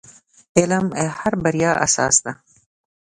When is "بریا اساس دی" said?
1.43-2.31